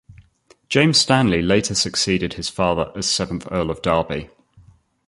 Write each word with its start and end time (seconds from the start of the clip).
James 0.67 0.97
Stanley 0.97 1.43
later 1.43 1.75
succeeded 1.75 2.33
his 2.33 2.49
father 2.49 2.91
as 2.95 3.07
seventh 3.07 3.47
Earl 3.51 3.69
of 3.69 3.83
Derby. 3.83 4.31